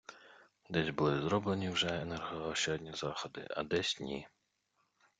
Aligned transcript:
Десь 0.69 0.89
були 0.89 1.21
зроблені 1.21 1.69
вже 1.69 2.01
енергоощадні 2.01 2.93
заходи, 2.93 3.47
а 3.49 3.63
десь- 3.63 3.99
ні. 3.99 4.27